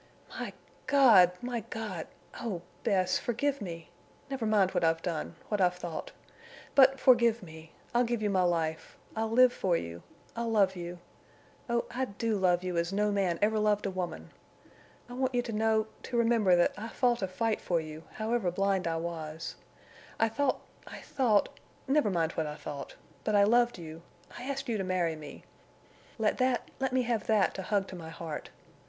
"My 0.31 0.53
God!... 0.87 1.31
My 1.43 1.59
God!... 1.59 2.07
Oh, 2.39 2.63
Bess!... 2.83 3.19
Forgive 3.19 3.61
me! 3.61 3.91
Never 4.31 4.47
mind 4.47 4.71
what 4.71 4.83
I've 4.83 5.03
done—what 5.03 5.61
I've 5.61 5.75
thought. 5.75 6.11
But 6.73 6.99
forgive 6.99 7.43
me. 7.43 7.73
I'll 7.93 8.03
give 8.03 8.23
you 8.23 8.31
my 8.31 8.41
life. 8.41 8.97
I'll 9.15 9.29
live 9.29 9.53
for 9.53 9.77
you. 9.77 10.01
I'll 10.35 10.49
love 10.49 10.75
you. 10.75 10.97
Oh, 11.69 11.85
I 11.91 12.05
do 12.05 12.35
love 12.35 12.63
you 12.63 12.77
as 12.77 12.91
no 12.91 13.11
man 13.11 13.37
ever 13.43 13.59
loved 13.59 13.85
a 13.85 13.91
woman. 13.91 14.31
I 15.07 15.13
want 15.13 15.35
you 15.35 15.43
to 15.43 15.53
know—to 15.53 16.17
remember 16.17 16.55
that 16.55 16.73
I 16.75 16.87
fought 16.87 17.21
a 17.21 17.27
fight 17.27 17.61
for 17.61 17.79
you—however 17.79 18.49
blind 18.49 18.87
I 18.87 18.97
was. 18.97 19.55
I 20.19 20.29
thought—I 20.29 21.01
thought—never 21.01 22.09
mind 22.09 22.31
what 22.31 22.47
I 22.47 22.55
thought—but 22.55 23.35
I 23.35 23.43
loved 23.43 23.77
you—I 23.77 24.45
asked 24.49 24.67
you 24.67 24.79
to 24.79 24.83
marry 24.83 25.15
me. 25.15 25.43
Let 26.17 26.39
that—let 26.39 26.91
me 26.91 27.03
have 27.03 27.27
that 27.27 27.53
to 27.53 27.61
hug 27.61 27.87
to 27.89 27.95
my 27.95 28.09
heart. 28.09 28.49